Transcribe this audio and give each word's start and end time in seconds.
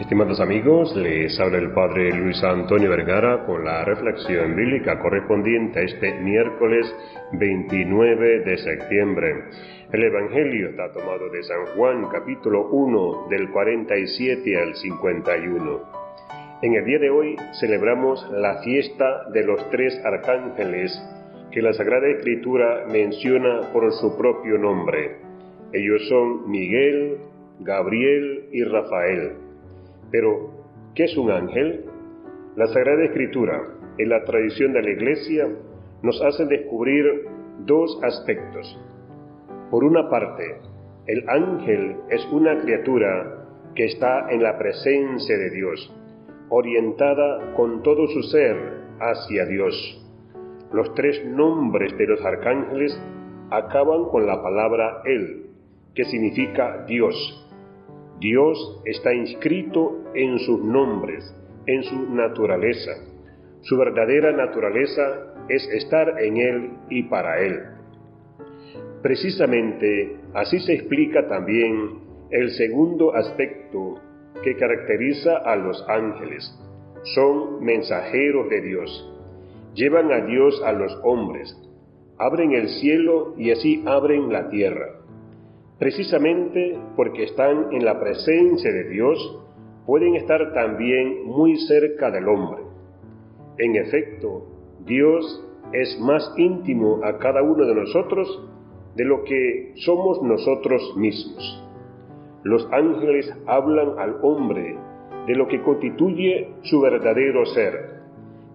Estimados 0.00 0.40
amigos, 0.40 0.94
les 0.94 1.40
habla 1.40 1.56
el 1.56 1.72
Padre 1.72 2.12
Luis 2.12 2.44
Antonio 2.44 2.90
Vergara 2.90 3.46
con 3.46 3.64
la 3.64 3.82
reflexión 3.82 4.54
bíblica 4.54 4.98
correspondiente 4.98 5.80
a 5.80 5.82
este 5.84 6.20
miércoles 6.20 6.94
29 7.32 8.40
de 8.40 8.58
septiembre. 8.58 9.44
El 9.90 10.02
Evangelio 10.02 10.68
está 10.68 10.92
tomado 10.92 11.30
de 11.30 11.42
San 11.44 11.64
Juan 11.74 12.08
capítulo 12.12 12.68
1 12.68 13.28
del 13.30 13.50
47 13.50 14.62
al 14.62 14.74
51. 14.74 15.80
En 16.60 16.74
el 16.74 16.84
día 16.84 16.98
de 16.98 17.08
hoy 17.08 17.34
celebramos 17.58 18.30
la 18.32 18.60
fiesta 18.62 19.30
de 19.32 19.44
los 19.44 19.70
tres 19.70 19.98
arcángeles 20.04 20.92
que 21.50 21.62
la 21.62 21.72
Sagrada 21.72 22.06
Escritura 22.08 22.84
menciona 22.92 23.72
por 23.72 23.90
su 23.94 24.14
propio 24.18 24.58
nombre. 24.58 25.16
Ellos 25.72 26.06
son 26.10 26.50
Miguel, 26.50 27.16
Gabriel 27.60 28.50
y 28.52 28.62
Rafael. 28.62 29.45
Pero, 30.10 30.50
¿qué 30.94 31.04
es 31.04 31.16
un 31.16 31.30
ángel? 31.30 31.84
La 32.56 32.66
Sagrada 32.68 33.04
Escritura, 33.04 33.62
en 33.98 34.08
la 34.08 34.24
tradición 34.24 34.72
de 34.72 34.82
la 34.82 34.90
Iglesia, 34.90 35.48
nos 36.02 36.20
hace 36.22 36.46
descubrir 36.46 37.26
dos 37.66 37.98
aspectos. 38.02 38.78
Por 39.70 39.84
una 39.84 40.08
parte, 40.08 40.60
el 41.06 41.28
ángel 41.28 41.96
es 42.10 42.26
una 42.32 42.58
criatura 42.58 43.46
que 43.74 43.84
está 43.84 44.30
en 44.30 44.42
la 44.42 44.58
presencia 44.58 45.36
de 45.36 45.50
Dios, 45.50 45.94
orientada 46.48 47.54
con 47.54 47.82
todo 47.82 48.06
su 48.08 48.22
ser 48.22 48.56
hacia 49.00 49.44
Dios. 49.46 50.02
Los 50.72 50.94
tres 50.94 51.24
nombres 51.26 51.96
de 51.96 52.06
los 52.06 52.24
arcángeles 52.24 52.98
acaban 53.50 54.06
con 54.06 54.26
la 54.26 54.42
palabra 54.42 55.02
Él, 55.04 55.46
que 55.94 56.04
significa 56.04 56.84
Dios. 56.86 57.45
Dios 58.20 58.80
está 58.84 59.12
inscrito 59.12 60.04
en 60.14 60.38
sus 60.38 60.62
nombres, 60.64 61.34
en 61.66 61.82
su 61.82 62.14
naturaleza. 62.14 62.92
Su 63.60 63.76
verdadera 63.76 64.32
naturaleza 64.32 65.34
es 65.48 65.68
estar 65.68 66.22
en 66.22 66.36
Él 66.36 66.70
y 66.88 67.02
para 67.04 67.40
Él. 67.40 67.60
Precisamente 69.02 70.16
así 70.34 70.60
se 70.60 70.74
explica 70.74 71.28
también 71.28 72.00
el 72.30 72.50
segundo 72.52 73.14
aspecto 73.14 74.00
que 74.42 74.56
caracteriza 74.56 75.36
a 75.36 75.56
los 75.56 75.84
ángeles. 75.88 76.58
Son 77.14 77.62
mensajeros 77.64 78.48
de 78.48 78.60
Dios. 78.62 79.12
Llevan 79.74 80.10
a 80.10 80.24
Dios 80.24 80.60
a 80.64 80.72
los 80.72 80.98
hombres. 81.04 81.54
Abren 82.18 82.52
el 82.52 82.68
cielo 82.68 83.34
y 83.36 83.50
así 83.50 83.82
abren 83.86 84.32
la 84.32 84.48
tierra. 84.48 84.95
Precisamente 85.78 86.78
porque 86.96 87.24
están 87.24 87.72
en 87.72 87.84
la 87.84 88.00
presencia 88.00 88.72
de 88.72 88.88
Dios, 88.88 89.42
pueden 89.84 90.16
estar 90.16 90.52
también 90.54 91.26
muy 91.26 91.56
cerca 91.56 92.10
del 92.10 92.28
hombre. 92.28 92.62
En 93.58 93.76
efecto, 93.76 94.46
Dios 94.86 95.44
es 95.72 95.98
más 96.00 96.32
íntimo 96.36 97.00
a 97.04 97.18
cada 97.18 97.42
uno 97.42 97.66
de 97.66 97.74
nosotros 97.74 98.48
de 98.94 99.04
lo 99.04 99.24
que 99.24 99.72
somos 99.76 100.22
nosotros 100.22 100.94
mismos. 100.96 101.62
Los 102.42 102.66
ángeles 102.72 103.30
hablan 103.46 103.98
al 103.98 104.16
hombre 104.22 104.78
de 105.26 105.34
lo 105.34 105.46
que 105.48 105.60
constituye 105.62 106.48
su 106.62 106.80
verdadero 106.80 107.44
ser, 107.46 108.00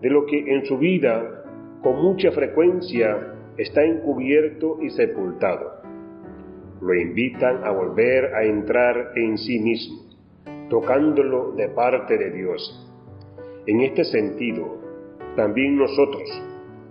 de 0.00 0.08
lo 0.08 0.24
que 0.24 0.38
en 0.54 0.64
su 0.64 0.78
vida 0.78 1.44
con 1.82 2.00
mucha 2.02 2.30
frecuencia 2.30 3.34
está 3.58 3.84
encubierto 3.84 4.78
y 4.80 4.90
sepultado. 4.90 5.79
Lo 6.80 6.94
invitan 6.94 7.64
a 7.64 7.70
volver 7.70 8.34
a 8.34 8.44
entrar 8.44 9.12
en 9.16 9.36
sí 9.38 9.58
mismo 9.58 10.10
tocándolo 10.70 11.52
de 11.52 11.68
parte 11.68 12.16
de 12.16 12.30
Dios. 12.30 12.88
En 13.66 13.80
este 13.82 14.04
sentido, 14.04 14.78
también 15.36 15.76
nosotros, 15.76 16.22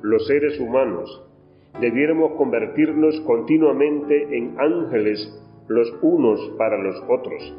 los 0.03 0.28
seres 0.28 0.59
humanos, 0.59 1.25
debiéramos 1.79 2.33
convertirnos 2.33 3.19
continuamente 3.22 4.38
en 4.38 4.59
ángeles 4.59 5.33
los 5.67 5.91
unos 6.01 6.39
para 6.57 6.78
los 6.78 7.01
otros, 7.07 7.55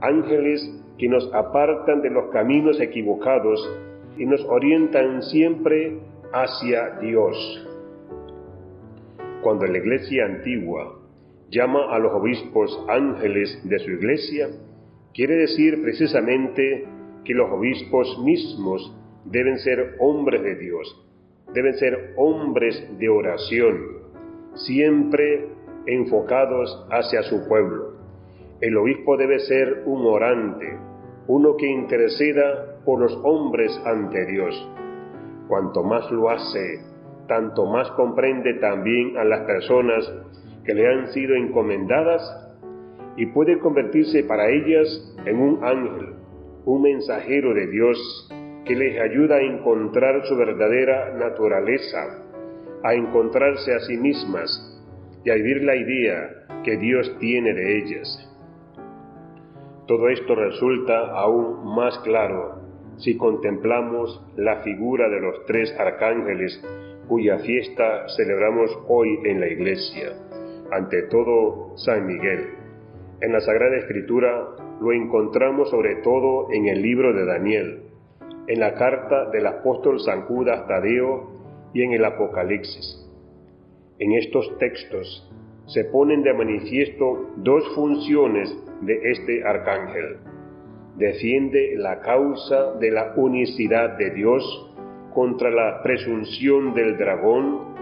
ángeles 0.00 0.60
que 0.98 1.08
nos 1.08 1.32
apartan 1.32 2.02
de 2.02 2.10
los 2.10 2.30
caminos 2.30 2.80
equivocados 2.80 3.60
y 4.18 4.26
nos 4.26 4.44
orientan 4.46 5.22
siempre 5.22 5.98
hacia 6.32 6.98
Dios. 7.00 7.68
Cuando 9.42 9.66
la 9.66 9.78
iglesia 9.78 10.24
antigua 10.24 11.00
llama 11.50 11.94
a 11.94 11.98
los 11.98 12.12
obispos 12.12 12.84
ángeles 12.88 13.60
de 13.64 13.78
su 13.78 13.90
iglesia, 13.90 14.48
quiere 15.12 15.36
decir 15.36 15.80
precisamente 15.82 16.86
que 17.24 17.34
los 17.34 17.50
obispos 17.50 18.18
mismos 18.24 18.94
deben 19.24 19.58
ser 19.58 19.96
hombres 20.00 20.42
de 20.42 20.56
Dios, 20.56 21.06
deben 21.52 21.74
ser 21.74 22.14
hombres 22.16 22.98
de 22.98 23.08
oración, 23.08 23.78
siempre 24.54 25.48
enfocados 25.86 26.86
hacia 26.90 27.22
su 27.22 27.46
pueblo. 27.48 27.94
El 28.60 28.76
obispo 28.76 29.16
debe 29.16 29.40
ser 29.40 29.82
un 29.86 30.06
orante, 30.06 30.78
uno 31.26 31.56
que 31.56 31.66
interceda 31.66 32.80
por 32.84 33.00
los 33.00 33.18
hombres 33.24 33.78
ante 33.84 34.26
Dios. 34.26 34.54
Cuanto 35.48 35.82
más 35.82 36.10
lo 36.10 36.30
hace, 36.30 36.80
tanto 37.26 37.66
más 37.66 37.90
comprende 37.92 38.54
también 38.54 39.16
a 39.16 39.24
las 39.24 39.40
personas 39.46 40.12
que 40.64 40.74
le 40.74 40.86
han 40.86 41.12
sido 41.12 41.34
encomendadas 41.34 42.22
y 43.16 43.26
puede 43.26 43.58
convertirse 43.58 44.24
para 44.24 44.48
ellas 44.50 45.14
en 45.26 45.40
un 45.40 45.64
ángel, 45.64 46.14
un 46.64 46.82
mensajero 46.82 47.54
de 47.54 47.66
Dios 47.68 48.28
que 48.64 48.74
les 48.74 48.98
ayuda 49.00 49.36
a 49.36 49.42
encontrar 49.42 50.24
su 50.26 50.36
verdadera 50.36 51.14
naturaleza, 51.16 52.24
a 52.82 52.94
encontrarse 52.94 53.74
a 53.74 53.80
sí 53.80 53.96
mismas 53.96 54.82
y 55.24 55.30
a 55.30 55.34
vivir 55.34 55.62
la 55.62 55.76
idea 55.76 56.30
que 56.64 56.76
Dios 56.76 57.16
tiene 57.18 57.52
de 57.52 57.78
ellas. 57.78 58.30
Todo 59.86 60.08
esto 60.08 60.34
resulta 60.34 61.10
aún 61.10 61.74
más 61.74 61.98
claro 62.00 62.62
si 62.98 63.16
contemplamos 63.16 64.24
la 64.36 64.62
figura 64.62 65.08
de 65.08 65.20
los 65.20 65.44
tres 65.46 65.74
arcángeles 65.78 66.62
cuya 67.08 67.38
fiesta 67.38 68.06
celebramos 68.16 68.70
hoy 68.88 69.18
en 69.24 69.40
la 69.40 69.48
iglesia, 69.48 70.12
ante 70.70 71.02
todo 71.04 71.76
San 71.76 72.06
Miguel 72.06 72.64
en 73.24 73.32
la 73.32 73.40
Sagrada 73.40 73.76
Escritura 73.76 74.48
lo 74.80 74.92
encontramos 74.92 75.70
sobre 75.70 75.96
todo 75.96 76.52
en 76.52 76.66
el 76.66 76.82
libro 76.82 77.14
de 77.14 77.24
Daniel, 77.24 77.84
en 78.48 78.60
la 78.60 78.74
carta 78.74 79.30
del 79.30 79.46
apóstol 79.46 79.98
San 80.00 80.22
Judas 80.26 80.66
Tadeo 80.68 81.30
y 81.72 81.82
en 81.82 81.92
el 81.92 82.04
Apocalipsis. 82.04 83.08
En 83.98 84.12
estos 84.12 84.58
textos 84.58 85.32
se 85.66 85.84
ponen 85.84 86.22
de 86.22 86.34
manifiesto 86.34 87.30
dos 87.36 87.64
funciones 87.74 88.54
de 88.82 89.10
este 89.10 89.42
arcángel. 89.42 90.18
Defiende 90.98 91.76
la 91.76 92.00
causa 92.00 92.74
de 92.74 92.90
la 92.90 93.14
unicidad 93.16 93.96
de 93.96 94.10
Dios 94.10 94.70
contra 95.14 95.50
la 95.50 95.82
presunción 95.82 96.74
del 96.74 96.98
dragón, 96.98 97.73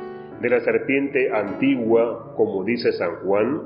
de 0.43 0.51
la 0.51 0.61
serpiente 0.61 1.31
antigua, 1.33 2.35
como 2.37 2.65
dice 2.65 2.93
San 2.93 3.17
Juan, 3.25 3.63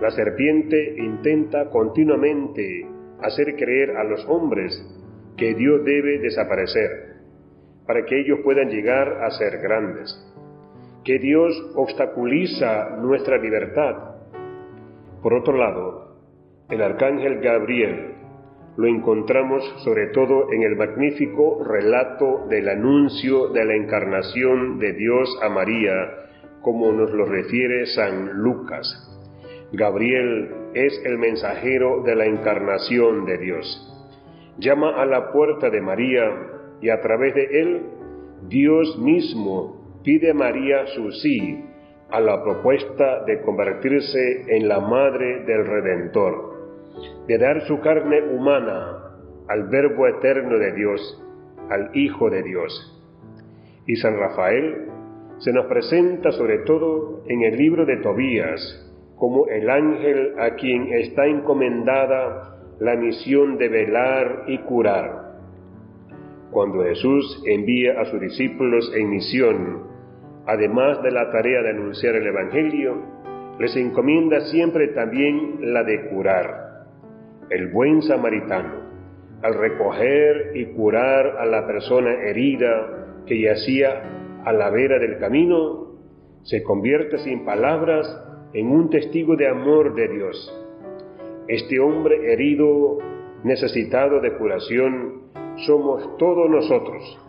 la 0.00 0.10
serpiente 0.10 0.96
intenta 0.96 1.68
continuamente 1.68 2.86
hacer 3.20 3.54
creer 3.54 3.96
a 3.98 4.04
los 4.04 4.24
hombres 4.26 4.72
que 5.36 5.54
Dios 5.54 5.84
debe 5.84 6.18
desaparecer 6.18 7.16
para 7.86 8.06
que 8.06 8.20
ellos 8.20 8.40
puedan 8.42 8.70
llegar 8.70 9.22
a 9.22 9.30
ser 9.32 9.58
grandes, 9.58 10.18
que 11.04 11.18
Dios 11.18 11.52
obstaculiza 11.76 12.96
nuestra 13.02 13.36
libertad. 13.36 14.14
Por 15.22 15.34
otro 15.34 15.58
lado, 15.58 16.16
el 16.70 16.80
arcángel 16.80 17.40
Gabriel 17.40 18.13
lo 18.76 18.86
encontramos 18.88 19.62
sobre 19.84 20.08
todo 20.08 20.52
en 20.52 20.62
el 20.62 20.76
magnífico 20.76 21.62
relato 21.64 22.46
del 22.48 22.68
anuncio 22.68 23.48
de 23.48 23.64
la 23.64 23.74
encarnación 23.74 24.78
de 24.78 24.92
Dios 24.92 25.38
a 25.42 25.48
María, 25.48 25.92
como 26.60 26.90
nos 26.92 27.12
lo 27.12 27.24
refiere 27.24 27.86
San 27.86 28.42
Lucas. 28.42 28.86
Gabriel 29.72 30.50
es 30.74 31.00
el 31.04 31.18
mensajero 31.18 32.02
de 32.02 32.16
la 32.16 32.26
encarnación 32.26 33.24
de 33.26 33.38
Dios. 33.38 33.90
Llama 34.58 35.00
a 35.00 35.06
la 35.06 35.32
puerta 35.32 35.70
de 35.70 35.80
María 35.80 36.24
y 36.80 36.90
a 36.90 37.00
través 37.00 37.34
de 37.34 37.44
él 37.60 37.82
Dios 38.48 38.98
mismo 38.98 40.00
pide 40.04 40.30
a 40.30 40.34
María 40.34 40.86
su 40.88 41.10
sí 41.12 41.64
a 42.10 42.20
la 42.20 42.42
propuesta 42.44 43.24
de 43.24 43.40
convertirse 43.40 44.44
en 44.48 44.68
la 44.68 44.78
madre 44.78 45.44
del 45.44 45.66
Redentor, 45.66 46.53
de 47.26 47.38
dar 47.38 47.62
su 47.66 47.80
carne 47.80 48.22
humana 48.22 49.04
al 49.48 49.68
Verbo 49.68 50.06
eterno 50.06 50.58
de 50.58 50.72
Dios, 50.72 51.22
al 51.70 51.90
Hijo 51.94 52.30
de 52.30 52.42
Dios. 52.42 53.02
Y 53.86 53.96
San 53.96 54.18
Rafael 54.18 54.88
se 55.38 55.52
nos 55.52 55.66
presenta 55.66 56.32
sobre 56.32 56.58
todo 56.60 57.22
en 57.26 57.42
el 57.42 57.56
libro 57.56 57.84
de 57.84 57.96
Tobías, 57.98 58.80
como 59.16 59.46
el 59.46 59.68
ángel 59.70 60.34
a 60.38 60.54
quien 60.54 60.92
está 60.92 61.26
encomendada 61.26 62.54
la 62.80 62.96
misión 62.96 63.56
de 63.58 63.68
velar 63.68 64.44
y 64.48 64.58
curar. 64.58 65.24
Cuando 66.50 66.82
Jesús 66.84 67.42
envía 67.46 68.00
a 68.00 68.04
sus 68.06 68.20
discípulos 68.20 68.92
en 68.94 69.10
misión, 69.10 69.82
además 70.46 71.02
de 71.02 71.10
la 71.10 71.30
tarea 71.30 71.62
de 71.62 71.70
anunciar 71.70 72.14
el 72.14 72.26
Evangelio, 72.26 72.96
les 73.58 73.74
encomienda 73.76 74.40
siempre 74.40 74.88
también 74.88 75.72
la 75.72 75.84
de 75.84 76.08
curar. 76.08 76.63
El 77.50 77.68
buen 77.68 78.02
samaritano, 78.02 78.84
al 79.42 79.54
recoger 79.54 80.52
y 80.54 80.66
curar 80.66 81.36
a 81.38 81.44
la 81.46 81.66
persona 81.66 82.10
herida 82.10 83.22
que 83.26 83.40
yacía 83.40 84.02
a 84.44 84.52
la 84.52 84.70
vera 84.70 84.98
del 84.98 85.18
camino, 85.18 85.94
se 86.42 86.62
convierte 86.62 87.18
sin 87.18 87.44
palabras 87.44 88.06
en 88.52 88.68
un 88.68 88.90
testigo 88.90 89.36
de 89.36 89.48
amor 89.48 89.94
de 89.94 90.08
Dios. 90.08 90.60
Este 91.48 91.78
hombre 91.80 92.32
herido, 92.32 92.98
necesitado 93.42 94.20
de 94.20 94.32
curación, 94.36 95.24
somos 95.66 96.16
todos 96.16 96.48
nosotros. 96.48 97.20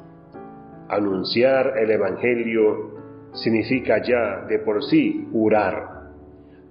Anunciar 0.88 1.78
el 1.78 1.92
Evangelio 1.92 2.96
significa 3.34 4.02
ya 4.02 4.46
de 4.48 4.60
por 4.60 4.84
sí 4.84 5.28
curar, 5.32 5.95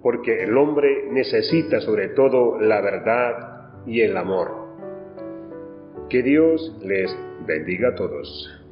porque 0.04 0.42
el 0.42 0.54
hombre 0.58 1.06
necesita 1.10 1.80
sobre 1.80 2.08
todo 2.08 2.60
la 2.60 2.82
verdad 2.82 3.70
y 3.86 4.02
el 4.02 4.18
amor. 4.18 4.50
Que 6.10 6.22
Dios 6.22 6.76
les 6.82 7.10
bendiga 7.46 7.88
a 7.88 7.94
todos. 7.94 8.63